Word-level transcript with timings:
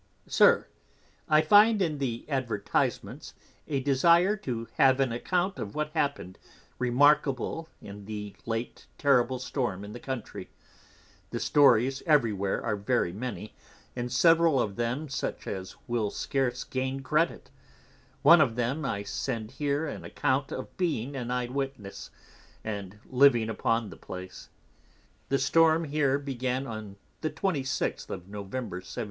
_SIR, 0.31 0.67
I 1.29 1.41
find 1.41 1.79
in 1.79 1.99
the 1.99 2.25
Advertisments 2.27 3.35
a 3.67 3.81
Desire 3.81 4.35
to 4.37 4.67
have 4.77 4.99
an 4.99 5.11
Account 5.11 5.59
of 5.59 5.75
what 5.75 5.91
happen'd 5.91 6.39
remarkable 6.79 7.69
in 7.83 8.05
the 8.05 8.35
late 8.47 8.87
terrible 8.97 9.37
Storm 9.37 9.83
in 9.85 9.91
the 9.91 9.99
Country; 9.99 10.49
the 11.29 11.39
Stories 11.39 12.01
every 12.07 12.33
where 12.33 12.63
are 12.65 12.75
very 12.75 13.13
many, 13.13 13.53
and 13.95 14.11
several 14.11 14.59
of 14.59 14.75
them 14.75 15.07
such 15.07 15.45
as 15.45 15.75
will 15.85 16.09
scarce 16.09 16.63
gain 16.63 17.01
Credit; 17.01 17.51
one 18.23 18.41
of 18.41 18.55
them 18.55 18.83
I 18.83 19.03
send 19.03 19.51
here 19.51 19.85
an 19.85 20.03
Account 20.03 20.51
of 20.51 20.75
being 20.77 21.15
an 21.15 21.29
Eye 21.29 21.45
Witness, 21.45 22.09
and 22.63 22.97
living 23.05 23.49
upon 23.51 23.91
the 23.91 23.97
place: 23.97 24.49
The 25.29 25.37
Storm 25.37 25.83
here 25.83 26.17
began 26.17 26.65
on 26.65 26.95
the 27.21 27.29
26th 27.29 28.09
of 28.09 28.21
Novem. 28.27 28.71
1703. 28.73 28.93